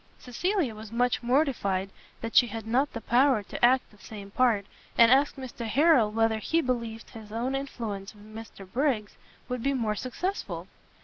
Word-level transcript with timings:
Cecilia 0.17 0.73
was 0.73 0.91
much 0.91 1.21
mortified 1.21 1.91
that 2.21 2.35
she 2.35 2.47
had 2.47 2.65
not 2.65 2.91
the 2.91 3.01
power 3.01 3.43
to 3.43 3.63
act 3.63 3.91
the 3.91 4.03
same 4.03 4.31
part, 4.31 4.65
and 4.97 5.11
asked 5.11 5.35
Mr 5.37 5.67
Harrel 5.67 6.09
whether 6.09 6.39
he 6.39 6.59
believed 6.59 7.11
his 7.11 7.31
own 7.31 7.53
influence 7.53 8.15
with 8.15 8.25
Mr 8.33 8.65
Briggs 8.67 9.15
would 9.47 9.61
be 9.61 9.75
more 9.75 9.93
successful. 9.93 10.67